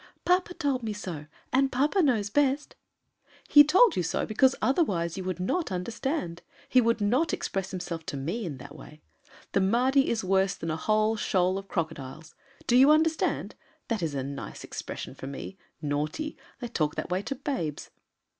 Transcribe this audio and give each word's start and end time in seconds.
"Papa 0.25 0.55
told 0.55 0.81
me 0.81 0.93
so 0.93 1.27
and 1.53 1.71
papa 1.71 2.01
knows 2.01 2.31
best." 2.31 2.75
"He 3.47 3.63
told 3.63 3.95
you 3.95 4.01
so 4.01 4.25
because 4.25 4.55
otherwise 4.59 5.15
you 5.15 5.23
would 5.25 5.39
not 5.39 5.71
understand. 5.71 6.41
He 6.67 6.81
would 6.81 7.01
not 7.01 7.33
express 7.33 7.69
himself 7.69 8.07
to 8.07 8.17
me 8.17 8.43
in 8.43 8.57
that 8.57 8.75
way. 8.75 9.03
The 9.51 9.61
Mahdi 9.61 10.09
is 10.09 10.23
worse 10.23 10.55
than 10.55 10.71
a 10.71 10.75
whole 10.75 11.17
shoal 11.17 11.59
of 11.59 11.67
crocodiles. 11.67 12.33
Do 12.65 12.75
you 12.77 12.89
understand? 12.89 13.53
That 13.89 14.01
is 14.01 14.15
a 14.15 14.23
nice 14.23 14.63
expression 14.63 15.13
for 15.13 15.27
me. 15.27 15.59
'Naughty!' 15.83 16.35
They 16.61 16.67
talk 16.67 16.95
that 16.95 17.11
way 17.11 17.21
to 17.21 17.35
babes." 17.35 17.91